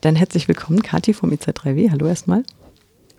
[0.00, 1.90] Dann herzlich willkommen, Kathi vom IZ3W.
[1.90, 2.44] Hallo erstmal.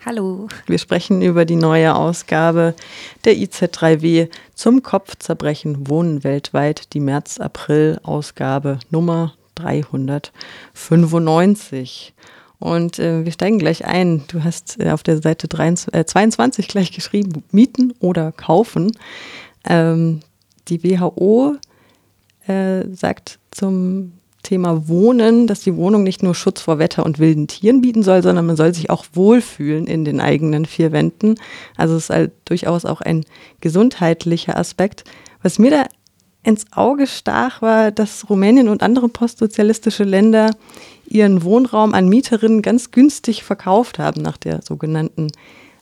[0.06, 0.48] Hallo.
[0.66, 2.74] Wir sprechen über die neue Ausgabe
[3.26, 12.14] der IZ3W zum Kopfzerbrechen Wohnen weltweit, die März-April-Ausgabe Nummer 395.
[12.58, 14.24] Und äh, wir steigen gleich ein.
[14.28, 18.96] Du hast äh, auf der Seite 23, äh, 22 gleich geschrieben, mieten oder kaufen.
[19.64, 20.20] Ähm,
[20.68, 21.56] die WHO
[22.46, 27.46] äh, sagt zum Thema Wohnen, dass die Wohnung nicht nur Schutz vor Wetter und wilden
[27.46, 31.36] Tieren bieten soll, sondern man soll sich auch wohlfühlen in den eigenen vier Wänden.
[31.76, 33.24] Also es ist halt durchaus auch ein
[33.60, 35.04] gesundheitlicher Aspekt.
[35.42, 35.84] Was mir da
[36.42, 40.50] ins Auge stach, war, dass Rumänien und andere postsozialistische Länder
[41.06, 45.32] ihren Wohnraum an Mieterinnen ganz günstig verkauft haben nach der sogenannten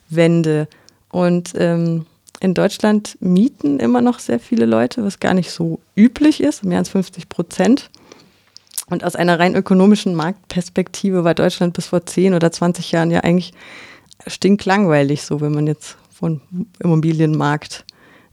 [0.09, 0.67] Wende.
[1.09, 2.05] Und ähm,
[2.41, 6.79] in Deutschland mieten immer noch sehr viele Leute, was gar nicht so üblich ist, mehr
[6.79, 7.89] als 50 Prozent.
[8.89, 13.21] Und aus einer rein ökonomischen Marktperspektive war Deutschland bis vor 10 oder 20 Jahren ja
[13.21, 13.53] eigentlich
[14.27, 16.41] stinklangweilig, so wenn man jetzt von
[16.79, 17.85] Immobilienmarkt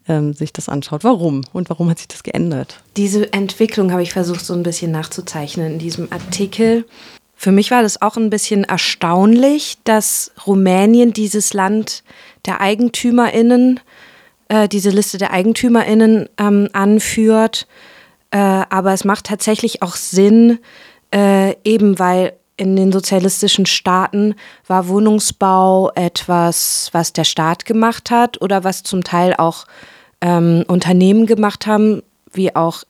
[0.08, 1.04] ähm, sich das anschaut.
[1.04, 1.42] Warum?
[1.52, 2.80] Und warum hat sich das geändert?
[2.96, 6.84] Diese Entwicklung habe ich versucht so ein bisschen nachzuzeichnen in diesem Artikel.
[7.34, 12.02] Für mich war das auch ein bisschen erstaunlich, dass Rumänien dieses Land
[12.46, 13.80] der EigentümerInnen,
[14.48, 17.66] äh, diese Liste der EigentümerInnen ähm, anführt
[18.30, 20.58] äh, aber es macht tatsächlich auch Sinn,
[21.14, 24.34] äh, eben weil in den sozialistischen Staaten
[24.66, 29.66] war Wohnungsbau etwas, was der Staat gemacht hat oder was zum Teil auch
[30.20, 32.84] ähm, Unternehmen gemacht haben, wie auch,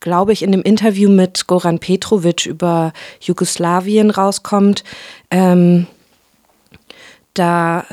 [0.00, 4.84] glaube ich, in dem Interview mit Goran Petrovic über Jugoslawien rauskommt.
[5.30, 5.86] Ähm,
[7.34, 7.84] da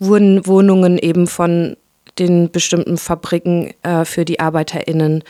[0.00, 1.76] wurden Wohnungen eben von
[2.18, 5.22] den bestimmten Fabriken äh, für die ArbeiterInnen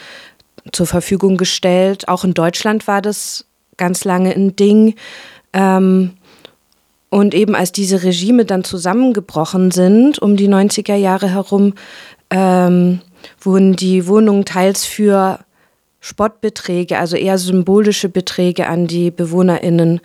[0.73, 2.09] zur Verfügung gestellt.
[2.09, 4.95] Auch in Deutschland war das ganz lange ein Ding.
[5.53, 6.13] Ähm,
[7.11, 11.75] und eben als diese Regime dann zusammengebrochen sind, um die 90er Jahre herum,
[12.31, 13.01] ähm,
[13.41, 15.41] wurden die Wohnungen teils für
[16.01, 20.01] Spottbeträge, also eher symbolische Beträge an die BewohnerInnen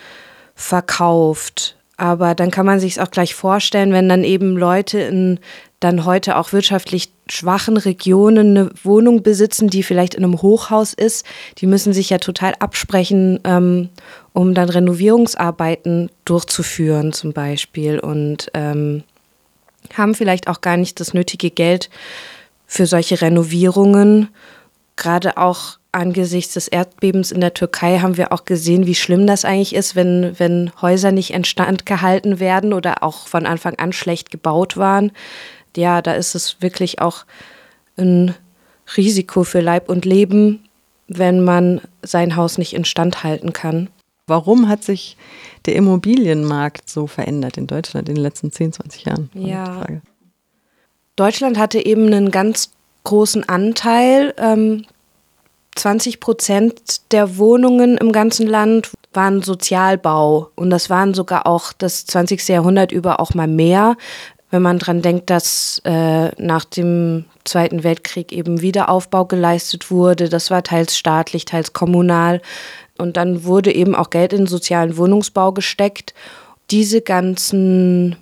[0.56, 1.78] verkauft.
[1.98, 5.40] Aber dann kann man sich es auch gleich vorstellen, wenn dann eben Leute in
[5.80, 11.26] dann heute auch wirtschaftlich schwachen Regionen eine Wohnung besitzen, die vielleicht in einem Hochhaus ist,
[11.60, 13.90] die müssen sich ja total absprechen, ähm,
[14.34, 19.04] um dann Renovierungsarbeiten durchzuführen zum Beispiel und ähm,
[19.94, 21.90] haben vielleicht auch gar nicht das nötige Geld
[22.66, 24.30] für solche Renovierungen.
[24.96, 29.46] Gerade auch angesichts des Erdbebens in der Türkei haben wir auch gesehen, wie schlimm das
[29.46, 34.32] eigentlich ist, wenn, wenn Häuser nicht instand gehalten werden oder auch von Anfang an schlecht
[34.32, 35.12] gebaut waren
[35.78, 37.26] ja, da ist es wirklich auch
[37.98, 38.36] ein
[38.98, 40.64] Risiko für Leib und Leben,
[41.08, 43.90] wenn man sein Haus nicht instand halten kann.
[44.28, 45.18] Warum hat sich
[45.66, 49.30] der Immobilienmarkt so verändert in Deutschland in den letzten 10, 20 Jahren?
[49.34, 49.86] Ja.
[51.16, 52.72] Deutschland hatte eben einen ganz
[53.06, 54.34] großen Anteil.
[54.38, 54.86] Ähm,
[55.76, 60.50] 20 Prozent der Wohnungen im ganzen Land waren Sozialbau.
[60.56, 62.48] Und das waren sogar auch das 20.
[62.48, 63.96] Jahrhundert über auch mal mehr
[64.56, 70.30] wenn man daran denkt, dass äh, nach dem Zweiten Weltkrieg eben Wiederaufbau geleistet wurde.
[70.30, 72.42] Das war teils staatlich, teils kommunal.
[72.98, 76.14] Und dann wurde eben auch Geld in sozialen Wohnungsbau gesteckt.
[76.72, 78.16] Diese ganzen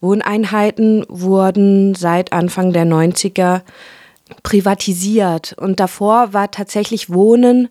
[0.00, 3.60] Wohneinheiten wurden seit Anfang der 90er
[4.42, 5.54] privatisiert.
[5.54, 7.68] Und davor war tatsächlich Wohnen,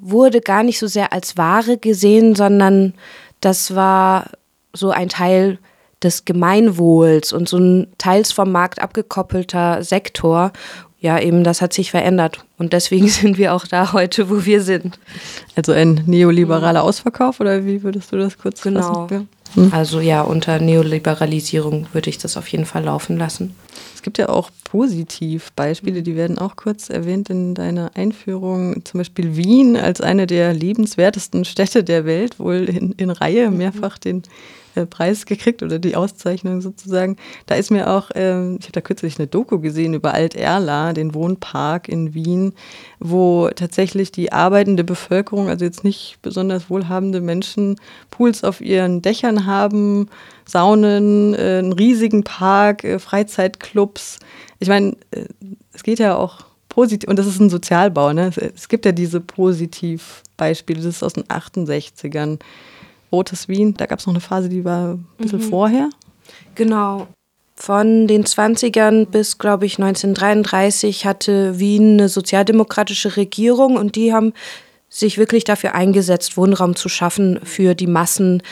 [0.00, 2.94] wurde gar nicht so sehr als Ware gesehen, sondern
[3.40, 4.30] das war
[4.72, 5.58] so ein Teil
[6.02, 10.52] des Gemeinwohls und so ein teils vom Markt abgekoppelter Sektor.
[10.98, 12.44] Ja, eben das hat sich verändert.
[12.58, 14.98] Und deswegen sind wir auch da heute, wo wir sind.
[15.56, 18.80] Also ein neoliberaler Ausverkauf oder wie würdest du das kurz genau.
[18.80, 19.06] fassen?
[19.08, 19.26] Genau.
[19.54, 19.72] Hm?
[19.72, 23.54] Also ja, unter Neoliberalisierung würde ich das auf jeden Fall laufen lassen.
[23.94, 28.84] Es gibt ja auch Positivbeispiele, die werden auch kurz erwähnt in deiner Einführung.
[28.84, 33.98] Zum Beispiel Wien als eine der liebenswertesten Städte der Welt, wohl in, in Reihe mehrfach
[33.98, 34.22] den
[34.74, 37.16] äh, Preis gekriegt oder die Auszeichnung sozusagen.
[37.46, 41.14] Da ist mir auch, ähm, ich habe da kürzlich eine Doku gesehen über Alt-Erla, den
[41.14, 42.54] Wohnpark in Wien,
[42.98, 47.76] wo tatsächlich die arbeitende Bevölkerung, also jetzt nicht besonders wohlhabende Menschen,
[48.10, 50.08] Pools auf ihren Dächern haben,
[50.44, 54.18] Saunen, äh, einen riesigen Park, äh, Freizeitclubs.
[54.58, 54.96] Ich meine,
[55.72, 58.30] es geht ja auch positiv, und das ist ein Sozialbau, ne?
[58.54, 62.38] Es gibt ja diese Positivbeispiele, das ist aus den 68ern.
[63.12, 65.50] Rotes Wien, da gab es noch eine Phase, die war ein bisschen mhm.
[65.50, 65.90] vorher.
[66.54, 67.08] Genau.
[67.56, 74.32] Von den 20ern bis, glaube ich, 1933 hatte Wien eine sozialdemokratische Regierung und die haben
[74.88, 78.42] sich wirklich dafür eingesetzt, Wohnraum zu schaffen für die Massen.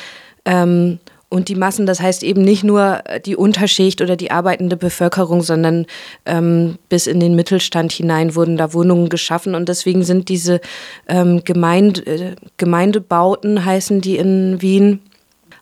[0.45, 0.99] Ähm,
[1.31, 5.85] und die Massen, das heißt eben nicht nur die Unterschicht oder die arbeitende Bevölkerung, sondern
[6.25, 9.55] ähm, bis in den Mittelstand hinein wurden da Wohnungen geschaffen.
[9.55, 10.61] Und deswegen sind diese
[11.07, 15.01] ähm, Gemeinde, äh, Gemeindebauten, heißen die in Wien,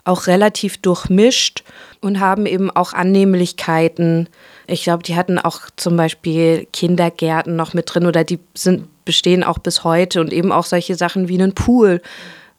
[0.04, 1.64] auch relativ durchmischt
[2.00, 4.28] und haben eben auch Annehmlichkeiten.
[4.68, 9.42] Ich glaube, die hatten auch zum Beispiel Kindergärten noch mit drin oder die sind, bestehen
[9.42, 12.00] auch bis heute und eben auch solche Sachen wie einen Pool,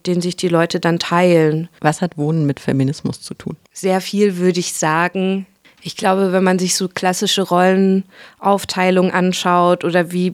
[0.08, 1.70] den sich die Leute dann teilen.
[1.82, 3.58] Was hat Wohnen mit Feminismus zu tun?
[3.74, 5.46] Sehr viel, würde ich sagen.
[5.82, 10.34] Ich glaube, wenn man sich so klassische Rollenaufteilung anschaut oder wie,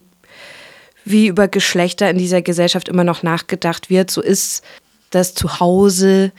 [1.04, 4.64] wie über Geschlechter in dieser Gesellschaft immer noch nachgedacht wird, so ist
[5.10, 6.32] das Zuhause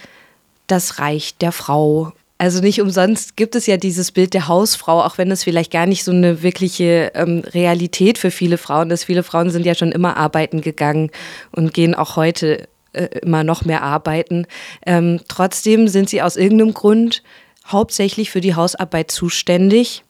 [0.66, 2.12] das Reich der Frau.
[2.38, 5.86] Also nicht umsonst gibt es ja dieses Bild der Hausfrau, auch wenn es vielleicht gar
[5.86, 9.04] nicht so eine wirkliche ähm, Realität für viele Frauen ist.
[9.04, 11.10] Viele Frauen sind ja schon immer arbeiten gegangen
[11.52, 14.46] und gehen auch heute äh, immer noch mehr arbeiten.
[14.86, 17.22] Ähm, trotzdem sind sie aus irgendeinem Grund
[17.66, 20.04] hauptsächlich für die Hausarbeit zuständig.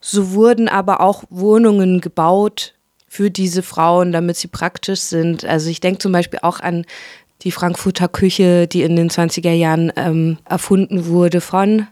[0.00, 2.74] So wurden aber auch Wohnungen gebaut
[3.06, 5.44] für diese Frauen, damit sie praktisch sind.
[5.44, 6.86] Also ich denke zum Beispiel auch an
[7.42, 11.86] die Frankfurter Küche, die in den 20er Jahren ähm, erfunden wurde von,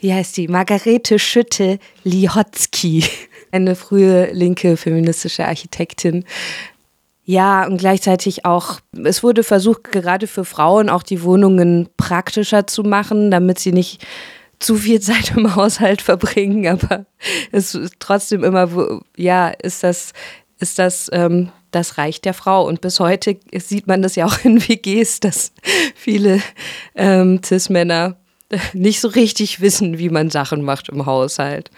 [0.00, 3.04] wie heißt die, Margarete Schütte-Lihotzky,
[3.52, 6.24] eine frühe linke feministische Architektin.
[7.24, 12.82] Ja, und gleichzeitig auch, es wurde versucht, gerade für Frauen auch die Wohnungen praktischer zu
[12.82, 14.04] machen, damit sie nicht
[14.58, 17.06] zu viel Zeit im Haushalt verbringen, aber
[17.52, 20.12] es ist trotzdem immer, ja, ist das,
[20.58, 22.66] ist das ähm, das Reich der Frau.
[22.66, 25.52] Und bis heute sieht man das ja auch in WGs, dass
[25.96, 26.40] viele
[26.94, 28.16] ähm, Cis-Männer
[28.72, 31.70] nicht so richtig wissen, wie man Sachen macht im Haushalt.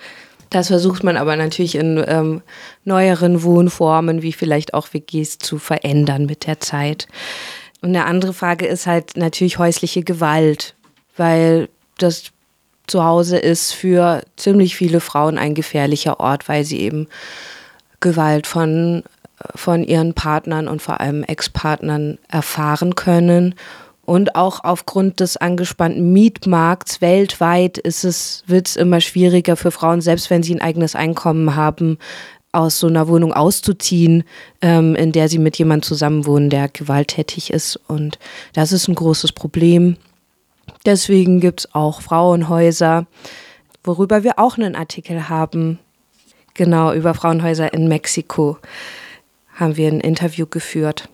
[0.54, 2.40] Das versucht man aber natürlich in ähm,
[2.84, 7.08] neueren Wohnformen, wie vielleicht auch WGs, zu verändern mit der Zeit.
[7.80, 10.76] Und eine andere Frage ist halt natürlich häusliche Gewalt,
[11.16, 11.68] weil
[11.98, 12.30] das
[12.86, 17.08] Zuhause ist für ziemlich viele Frauen ein gefährlicher Ort, weil sie eben
[17.98, 19.02] Gewalt von
[19.56, 23.56] von ihren Partnern und vor allem Ex-Partnern erfahren können.
[24.06, 30.00] Und auch aufgrund des angespannten Mietmarkts weltweit ist es, wird es immer schwieriger für Frauen,
[30.00, 31.98] selbst wenn sie ein eigenes Einkommen haben,
[32.52, 34.24] aus so einer Wohnung auszuziehen,
[34.62, 37.80] ähm, in der sie mit jemandem zusammenwohnen, der gewalttätig ist.
[37.88, 38.18] Und
[38.52, 39.96] das ist ein großes Problem.
[40.86, 43.06] Deswegen gibt es auch Frauenhäuser,
[43.82, 45.78] worüber wir auch einen Artikel haben.
[46.54, 48.58] Genau, über Frauenhäuser in Mexiko
[49.54, 51.08] haben wir ein Interview geführt.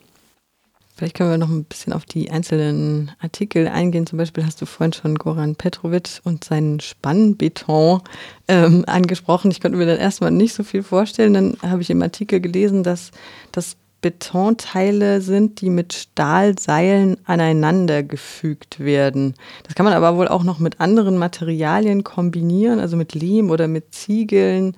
[1.00, 4.06] Vielleicht können wir noch ein bisschen auf die einzelnen Artikel eingehen.
[4.06, 8.02] Zum Beispiel hast du vorhin schon Goran Petrovic und seinen Spannbeton
[8.48, 9.50] ähm, angesprochen.
[9.50, 11.32] Ich konnte mir dann erstmal nicht so viel vorstellen.
[11.32, 13.12] Dann habe ich im Artikel gelesen, dass
[13.50, 19.36] das Betonteile sind, die mit Stahlseilen aneinander gefügt werden.
[19.62, 23.68] Das kann man aber wohl auch noch mit anderen Materialien kombinieren, also mit Lehm oder
[23.68, 24.76] mit Ziegeln.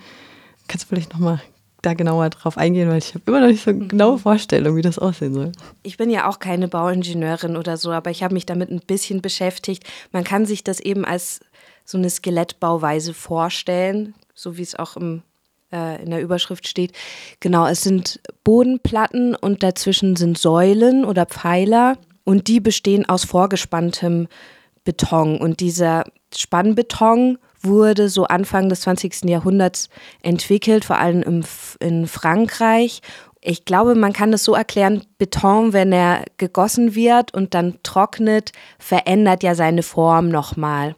[0.68, 1.42] Kannst du vielleicht noch mal
[1.82, 4.82] da genauer drauf eingehen, weil ich habe immer noch nicht so eine genaue Vorstellung, wie
[4.82, 5.52] das aussehen soll.
[5.82, 9.20] Ich bin ja auch keine Bauingenieurin oder so, aber ich habe mich damit ein bisschen
[9.20, 9.84] beschäftigt.
[10.12, 11.40] Man kann sich das eben als
[11.84, 15.22] so eine Skelettbauweise vorstellen, so wie es auch im,
[15.72, 16.92] äh, in der Überschrift steht.
[17.40, 24.28] Genau, es sind Bodenplatten und dazwischen sind Säulen oder Pfeiler und die bestehen aus vorgespanntem
[24.84, 25.40] Beton.
[25.40, 29.24] Und dieser Spannbeton wurde so Anfang des 20.
[29.24, 29.88] Jahrhunderts
[30.22, 31.44] entwickelt, vor allem im,
[31.80, 33.00] in Frankreich.
[33.40, 38.52] Ich glaube, man kann es so erklären, Beton, wenn er gegossen wird und dann trocknet,
[38.78, 40.94] verändert ja seine Form nochmal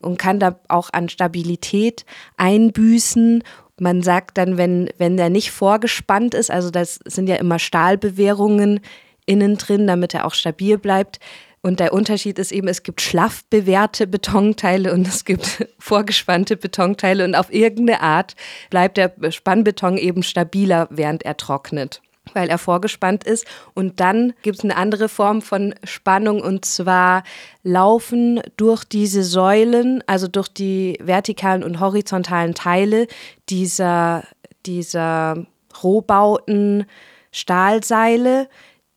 [0.00, 2.04] und kann da auch an Stabilität
[2.36, 3.42] einbüßen.
[3.78, 8.80] Man sagt dann, wenn, wenn der nicht vorgespannt ist, also das sind ja immer Stahlbewehrungen
[9.26, 11.18] innen drin, damit er auch stabil bleibt,
[11.64, 17.24] und der Unterschied ist eben, es gibt schlaff bewährte Betonteile und es gibt vorgespannte Betonteile
[17.24, 18.36] und auf irgendeine Art
[18.68, 22.02] bleibt der Spannbeton eben stabiler, während er trocknet
[22.32, 23.46] weil er vorgespannt ist.
[23.74, 27.22] Und dann gibt es eine andere Form von Spannung und zwar
[27.62, 33.08] laufen durch diese Säulen, also durch die vertikalen und horizontalen Teile
[33.50, 34.24] dieser,
[34.64, 35.46] dieser
[35.82, 36.86] Rohbauten
[37.30, 38.48] Stahlseile,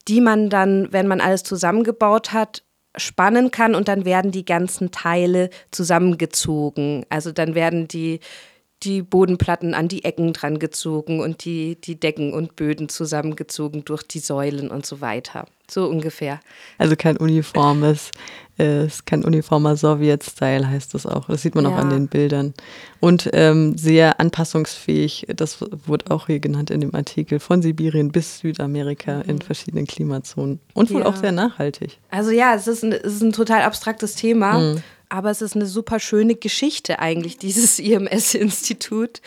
[0.07, 2.63] die man dann, wenn man alles zusammengebaut hat,
[2.95, 7.05] spannen kann und dann werden die ganzen Teile zusammengezogen.
[7.09, 8.19] Also dann werden die,
[8.83, 14.03] die Bodenplatten an die Ecken dran gezogen und die, die Decken und Böden zusammengezogen durch
[14.03, 15.45] die Säulen und so weiter.
[15.69, 16.39] So ungefähr.
[16.77, 18.11] Also kein uniformes
[18.57, 21.27] es ist kein uniformer Sowjet-Style, heißt das auch.
[21.27, 21.71] Das sieht man ja.
[21.71, 22.53] auch an den Bildern.
[22.99, 28.39] Und ähm, sehr anpassungsfähig, das wurde auch hier genannt in dem Artikel, von Sibirien bis
[28.39, 29.29] Südamerika mhm.
[29.29, 30.59] in verschiedenen Klimazonen.
[30.73, 31.07] Und wohl ja.
[31.07, 31.99] auch sehr nachhaltig.
[32.09, 34.59] Also ja, es ist ein, es ist ein total abstraktes Thema.
[34.59, 34.83] Mhm.
[35.09, 39.21] Aber es ist eine super schöne Geschichte eigentlich, dieses IMS-Institut.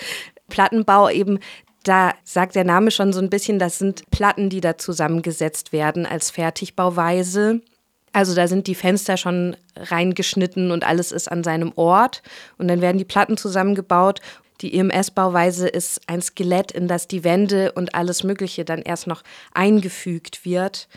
[0.49, 1.39] Plattenbau eben
[1.83, 6.05] da sagt der Name schon so ein bisschen, das sind Platten, die da zusammengesetzt werden
[6.05, 7.63] als Fertigbauweise.
[8.13, 12.23] Also da sind die Fenster schon reingeschnitten und alles ist an seinem Ort.
[12.59, 14.21] Und dann werden die Platten zusammengebaut.
[14.61, 19.23] Die EMS-Bauweise ist ein Skelett, in das die Wände und alles Mögliche dann erst noch
[19.55, 20.89] eingefügt wird.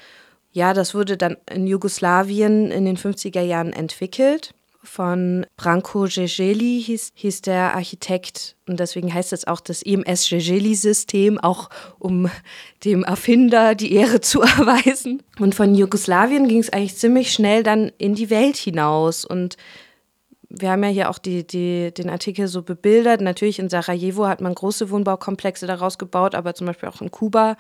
[0.52, 4.54] Ja, das wurde dann in Jugoslawien in den 50er Jahren entwickelt
[4.84, 11.40] von Branko Jejeli hieß, hieß der Architekt und deswegen heißt es auch das IMS Jejeli-System,
[11.40, 12.30] auch um
[12.84, 15.24] dem Erfinder die Ehre zu erweisen.
[15.40, 19.58] Und von Jugoslawien ging es eigentlich ziemlich schnell dann in die Welt hinaus und
[20.56, 23.22] wir haben ja hier auch die, die, den Artikel so bebildert.
[23.22, 27.58] Natürlich in Sarajevo hat man große Wohnbaukomplexe daraus gebaut, aber zum Beispiel auch in Kuba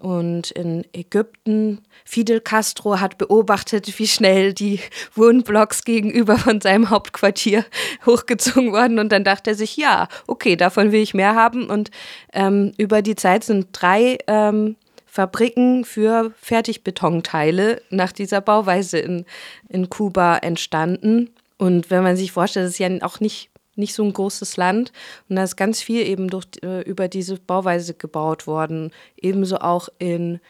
[0.00, 1.80] und in Ägypten.
[2.04, 4.80] Fidel Castro hat beobachtet, wie schnell die
[5.14, 7.64] Wohnblocks gegenüber von seinem Hauptquartier
[8.06, 8.98] hochgezogen wurden.
[8.98, 11.68] Und dann dachte er sich, ja, okay, davon will ich mehr haben.
[11.68, 11.90] Und
[12.32, 14.76] ähm, über die Zeit sind drei ähm,
[15.06, 19.24] Fabriken für Fertigbetonteile nach dieser Bauweise in,
[19.68, 21.30] in Kuba entstanden.
[21.58, 24.92] Und wenn man sich vorstellt, das ist ja auch nicht nicht so ein großes Land.
[25.28, 28.90] Und da ist ganz viel eben durch, äh, über diese Bauweise gebaut worden.
[29.16, 30.40] Ebenso auch in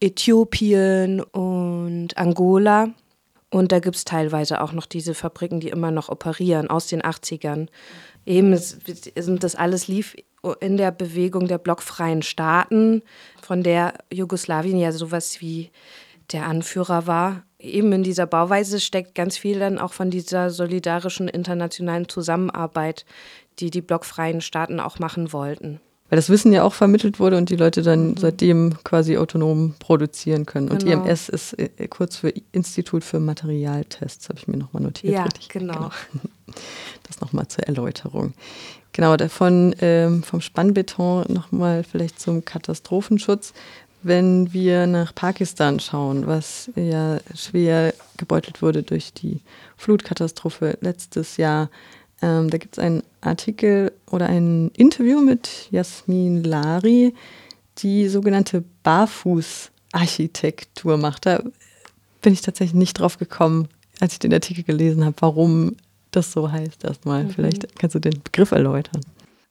[0.00, 2.90] Äthiopien und Angola.
[3.50, 7.02] Und da gibt es teilweise auch noch diese Fabriken, die immer noch operieren aus den
[7.02, 7.68] 80ern.
[8.26, 10.14] Eben sind das alles lief
[10.60, 13.02] in der Bewegung der blockfreien Staaten,
[13.42, 15.70] von der Jugoslawien ja sowas wie
[16.30, 21.28] der Anführer war eben in dieser Bauweise steckt ganz viel dann auch von dieser solidarischen
[21.28, 23.04] internationalen Zusammenarbeit,
[23.58, 25.80] die die blockfreien Staaten auch machen wollten.
[26.10, 28.16] Weil das Wissen ja auch vermittelt wurde und die Leute dann mhm.
[28.16, 30.70] seitdem quasi autonom produzieren können.
[30.70, 31.04] Und genau.
[31.04, 35.14] IMS ist äh, kurz für Institut für Materialtests, habe ich mir nochmal notiert.
[35.14, 35.48] Ja, richtig.
[35.48, 35.74] genau.
[35.74, 35.90] genau.
[37.06, 38.32] Das nochmal zur Erläuterung.
[38.92, 43.52] Genau, davon ähm, vom Spannbeton nochmal vielleicht zum Katastrophenschutz.
[44.02, 49.40] Wenn wir nach Pakistan schauen, was ja schwer gebeutelt wurde durch die
[49.76, 51.68] Flutkatastrophe letztes Jahr,
[52.22, 57.14] ähm, da gibt es einen Artikel oder ein Interview mit Jasmin Lari,
[57.78, 61.26] die sogenannte Barfuß-Architektur macht.
[61.26, 61.42] Da
[62.22, 63.68] bin ich tatsächlich nicht drauf gekommen,
[64.00, 65.76] als ich den Artikel gelesen habe, warum
[66.10, 67.24] das so heißt erstmal.
[67.24, 67.30] Mhm.
[67.30, 69.02] Vielleicht kannst du den Begriff erläutern.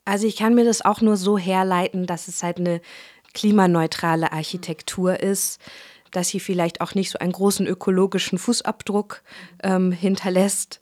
[0.06, 2.80] Also ich kann mir das auch nur so herleiten, dass es halt eine
[3.38, 5.62] klimaneutrale Architektur ist,
[6.10, 9.22] dass sie vielleicht auch nicht so einen großen ökologischen Fußabdruck
[9.62, 10.82] ähm, hinterlässt.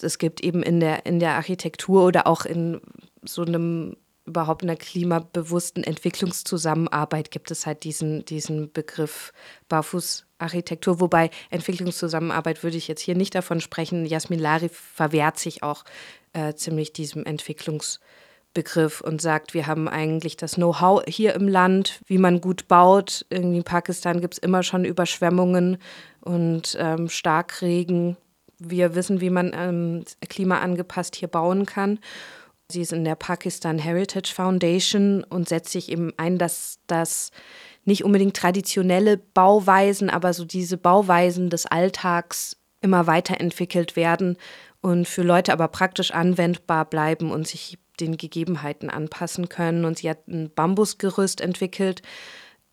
[0.00, 2.80] Es gibt eben in der, in der Architektur oder auch in
[3.24, 9.32] so einem überhaupt einer klimabewussten Entwicklungszusammenarbeit gibt es halt diesen, diesen Begriff
[9.68, 14.06] Barfußarchitektur, wobei Entwicklungszusammenarbeit würde ich jetzt hier nicht davon sprechen.
[14.06, 15.84] Jasmin Lari verwehrt sich auch
[16.32, 18.08] äh, ziemlich diesem Entwicklungsbegriff.
[18.54, 23.24] Begriff und sagt, wir haben eigentlich das Know-how hier im Land, wie man gut baut.
[23.30, 25.78] in Pakistan gibt es immer schon Überschwemmungen
[26.20, 28.16] und ähm, Starkregen.
[28.58, 31.98] Wir wissen, wie man ähm, klimaangepasst hier bauen kann.
[32.70, 37.30] Sie ist in der Pakistan Heritage Foundation und setzt sich eben ein, dass das
[37.84, 44.36] nicht unbedingt traditionelle Bauweisen, aber so diese Bauweisen des Alltags immer weiterentwickelt werden
[44.80, 49.84] und für Leute aber praktisch anwendbar bleiben und sich den Gegebenheiten anpassen können.
[49.84, 52.02] Und sie hat ein Bambusgerüst entwickelt,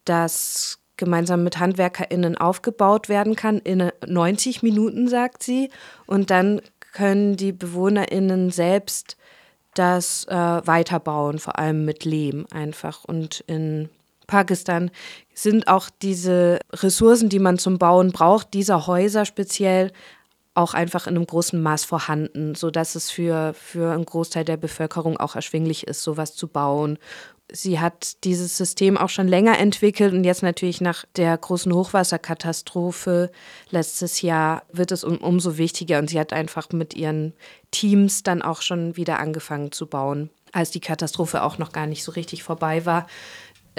[0.06, 5.70] das gemeinsam mit HandwerkerInnen aufgebaut werden kann in 90 Minuten, sagt sie.
[6.06, 6.62] Und dann
[6.94, 9.16] können die BewohnerInnen selbst
[9.76, 13.06] das äh, weiterbauen, vor allem mit Lehm einfach.
[13.06, 13.90] Und in
[14.28, 14.92] Pakistan
[15.34, 19.92] sind auch diese Ressourcen, die man zum Bauen braucht, dieser Häuser speziell
[20.54, 25.18] auch einfach in einem großen Maß vorhanden, sodass es für, für einen Großteil der Bevölkerung
[25.18, 26.98] auch erschwinglich ist, sowas zu bauen.
[27.52, 33.32] Sie hat dieses System auch schon länger entwickelt und jetzt natürlich nach der großen Hochwasserkatastrophe
[33.72, 37.34] letztes Jahr wird es um, umso wichtiger und sie hat einfach mit ihren
[37.72, 42.04] Teams dann auch schon wieder angefangen zu bauen, als die Katastrophe auch noch gar nicht
[42.04, 43.08] so richtig vorbei war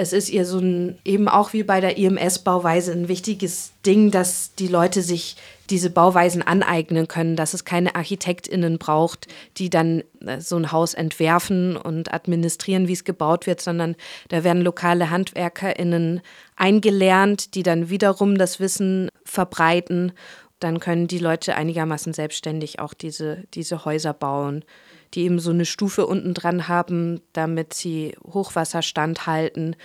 [0.00, 4.54] es ist ihr so ein, eben auch wie bei der IMS-Bauweise ein wichtiges Ding, dass
[4.54, 5.36] die Leute sich
[5.70, 10.94] diese Bauweisen aneignen können, dass es keine ArchitektInnen braucht, die dann äh, so ein Haus
[10.94, 13.96] entwerfen und administrieren, wie es gebaut wird, sondern
[14.28, 16.20] da werden lokale HandwerkerInnen
[16.56, 20.12] eingelernt, die dann wiederum das Wissen verbreiten.
[20.58, 24.64] Dann können die Leute einigermaßen selbstständig auch diese, diese Häuser bauen,
[25.14, 29.76] die eben so eine Stufe unten dran haben, damit sie Hochwasser standhalten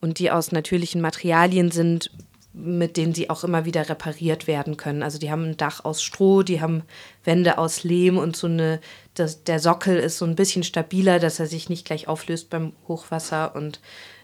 [0.00, 2.10] und die aus natürlichen Materialien sind,
[2.52, 5.02] mit denen sie auch immer wieder repariert werden können.
[5.02, 6.82] Also die haben ein Dach aus Stroh, die haben
[7.24, 8.80] Wände aus Lehm und so eine,
[9.14, 12.72] das, der Sockel ist so ein bisschen stabiler, dass er sich nicht gleich auflöst beim
[12.88, 13.80] Hochwasser und,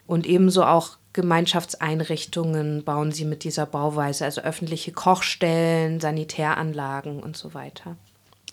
[0.07, 7.54] und ebenso auch Gemeinschaftseinrichtungen bauen sie mit dieser Bauweise, also öffentliche Kochstellen, Sanitäranlagen und so
[7.54, 7.97] weiter.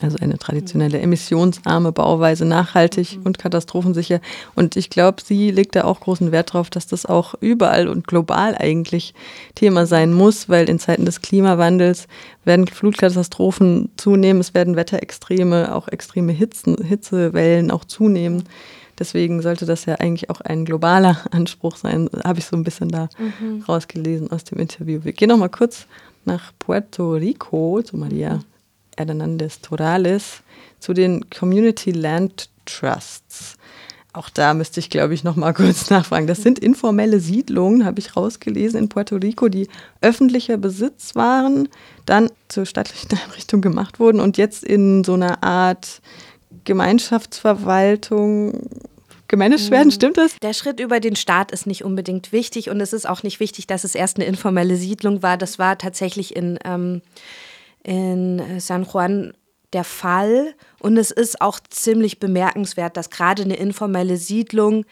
[0.01, 3.23] Also eine traditionelle emissionsarme Bauweise, nachhaltig mhm.
[3.23, 4.19] und katastrophensicher.
[4.55, 8.07] Und ich glaube, sie legt da auch großen Wert darauf, dass das auch überall und
[8.07, 9.13] global eigentlich
[9.55, 12.07] Thema sein muss, weil in Zeiten des Klimawandels
[12.43, 18.43] werden Flutkatastrophen zunehmen, es werden Wetterextreme, auch extreme Hitzen, Hitzewellen auch zunehmen.
[18.97, 22.89] Deswegen sollte das ja eigentlich auch ein globaler Anspruch sein, habe ich so ein bisschen
[22.89, 23.63] da mhm.
[23.67, 25.01] rausgelesen aus dem Interview.
[25.03, 25.87] Wir gehen noch mal kurz
[26.25, 28.39] nach Puerto Rico zu Maria
[29.07, 30.41] Hernandez Torales
[30.79, 33.57] zu den Community Land Trusts.
[34.13, 36.27] Auch da müsste ich, glaube ich, noch mal kurz nachfragen.
[36.27, 39.67] Das sind informelle Siedlungen, habe ich rausgelesen, in Puerto Rico, die
[40.01, 41.69] öffentlicher Besitz waren,
[42.05, 46.01] dann zur staatlichen Einrichtung gemacht wurden und jetzt in so einer Art
[46.65, 48.69] Gemeinschaftsverwaltung
[49.31, 49.91] gemanagt werden, mhm.
[49.91, 50.35] stimmt das?
[50.41, 53.65] Der Schritt über den Staat ist nicht unbedingt wichtig und es ist auch nicht wichtig,
[53.65, 55.37] dass es erst eine informelle Siedlung war.
[55.37, 57.01] Das war tatsächlich in ähm,
[57.83, 59.33] in San Juan
[59.73, 60.53] der Fall.
[60.79, 64.85] Und es ist auch ziemlich bemerkenswert, dass gerade eine informelle Siedlung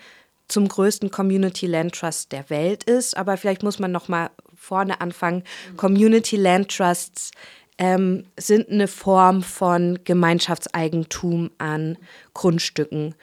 [0.48, 3.16] zum größten Community Land Trust der Welt ist.
[3.16, 5.44] Aber vielleicht muss man noch mal vorne anfangen.
[5.78, 7.32] Community Land Trusts
[7.78, 11.98] ähm, sind eine Form von Gemeinschaftseigentum an
[12.34, 13.16] Grundstücken.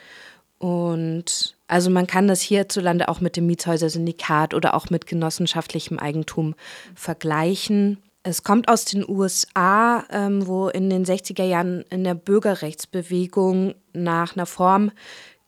[0.59, 6.55] Und also man kann das hierzulande auch mit dem Mietshäuser-Syndikat oder auch mit genossenschaftlichem Eigentum
[6.95, 7.99] vergleichen.
[8.29, 14.35] Es kommt aus den USA, ähm, wo in den 60er Jahren in der Bürgerrechtsbewegung nach
[14.35, 14.91] einer Form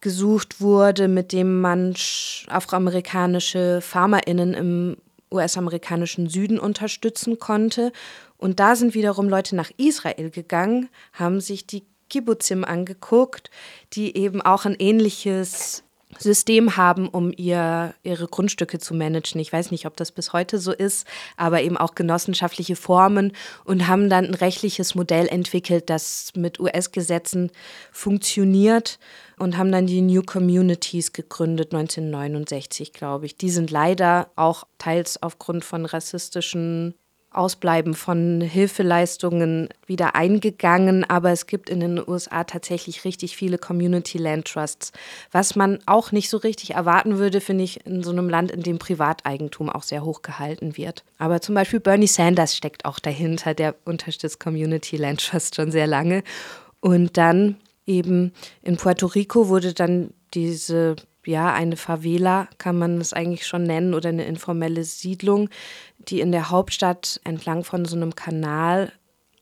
[0.01, 1.97] gesucht wurde, mit dem man
[2.47, 4.97] afroamerikanische FarmerInnen im
[5.33, 7.91] US-amerikanischen Süden unterstützen konnte.
[8.37, 13.51] Und da sind wiederum Leute nach Israel gegangen, haben sich die Kibbutzim angeguckt,
[13.95, 15.83] die eben auch ein ähnliches
[16.19, 19.41] System haben, um ihr, ihre Grundstücke zu managen.
[19.41, 23.33] Ich weiß nicht, ob das bis heute so ist, aber eben auch genossenschaftliche Formen
[23.65, 27.51] und haben dann ein rechtliches Modell entwickelt, das mit US-Gesetzen
[27.93, 28.99] funktioniert
[29.39, 33.37] und haben dann die New Communities gegründet, 1969, glaube ich.
[33.37, 36.95] Die sind leider auch teils aufgrund von rassistischen
[37.31, 44.17] Ausbleiben von Hilfeleistungen wieder eingegangen, aber es gibt in den USA tatsächlich richtig viele Community
[44.17, 44.93] Land Trusts,
[45.31, 48.63] was man auch nicht so richtig erwarten würde, finde ich, in so einem Land, in
[48.63, 51.05] dem Privateigentum auch sehr hoch gehalten wird.
[51.19, 55.87] Aber zum Beispiel Bernie Sanders steckt auch dahinter, der unterstützt Community Land Trust schon sehr
[55.87, 56.23] lange.
[56.81, 60.97] Und dann eben in Puerto Rico wurde dann diese
[61.29, 65.51] ja, eine Favela kann man das eigentlich schon nennen oder eine informelle Siedlung,
[65.99, 68.93] die in der Hauptstadt entlang von so einem Kanal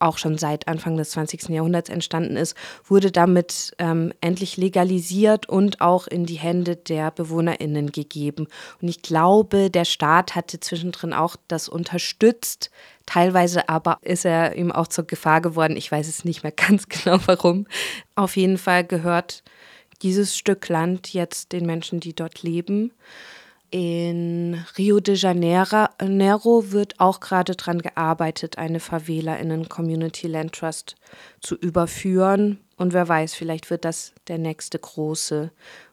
[0.00, 1.48] auch schon seit Anfang des 20.
[1.48, 7.92] Jahrhunderts entstanden ist, wurde damit ähm, endlich legalisiert und auch in die Hände der BewohnerInnen
[7.92, 8.48] gegeben.
[8.82, 12.70] Und ich glaube, der Staat hatte zwischendrin auch das unterstützt.
[13.06, 15.76] Teilweise aber ist er ihm auch zur Gefahr geworden.
[15.76, 17.68] Ich weiß es nicht mehr ganz genau warum.
[18.16, 19.44] Auf jeden Fall gehört
[20.02, 22.92] dieses Stück Land jetzt den Menschen, die dort leben.
[23.70, 30.52] In Rio de Janeiro wird auch gerade daran gearbeitet, eine Favela in einen Community Land
[30.52, 30.94] Trust
[31.40, 32.60] zu überführen.
[32.76, 35.50] Und wer weiß, vielleicht wird das der nächste große.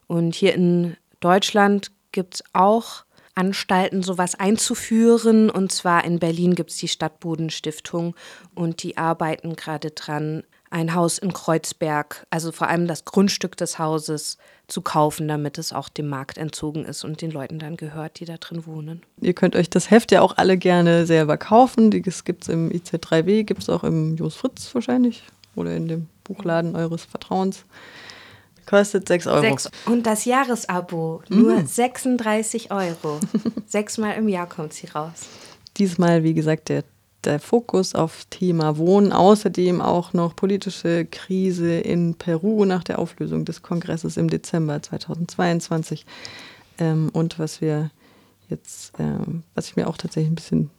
[0.08, 5.50] Und hier in Deutschland gibt es auch Anstalten, sowas einzuführen.
[5.50, 8.16] Und zwar in Berlin gibt es die Stadtbodenstiftung
[8.54, 13.77] und die arbeiten gerade dran, ein Haus in Kreuzberg, also vor allem das Grundstück des
[13.77, 18.19] Hauses zu kaufen, damit es auch dem Markt entzogen ist und den Leuten dann gehört,
[18.19, 19.03] die da drin wohnen.
[19.21, 21.91] Ihr könnt euch das Heft ja auch alle gerne selber kaufen.
[21.91, 25.23] Das gibt es im IC3W, gibt es auch im Jos Fritz wahrscheinlich
[25.55, 27.65] oder in dem Buchladen eures Vertrauens.
[28.65, 29.41] Kostet 6 Euro.
[29.41, 29.69] Sechs.
[29.86, 31.67] Und das Jahresabo nur mm.
[31.67, 33.19] 36 Euro.
[33.67, 35.27] Sechsmal im Jahr kommt sie raus.
[35.77, 36.83] Diesmal, wie gesagt, der
[37.25, 43.45] der Fokus auf Thema Wohnen, außerdem auch noch politische Krise in Peru nach der Auflösung
[43.45, 46.05] des Kongresses im Dezember 2022.
[46.79, 47.91] Ähm, und was wir
[48.49, 50.69] jetzt, ähm, was ich mir auch tatsächlich ein bisschen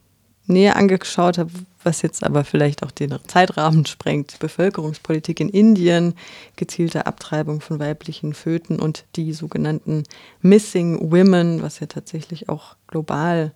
[0.47, 1.51] näher angeschaut habe,
[1.83, 4.39] was jetzt aber vielleicht auch den Zeitrahmen sprengt.
[4.39, 6.15] Bevölkerungspolitik in Indien,
[6.57, 10.05] gezielte Abtreibung von weiblichen Föten und die sogenannten
[10.41, 13.53] Missing Women, was ja tatsächlich auch global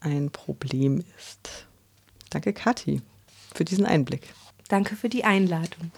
[0.00, 1.66] ein Problem ist.
[2.34, 3.00] Danke, Kathi.
[3.54, 4.34] für diesen Einblick.
[4.68, 5.92] Danke für die Einladung.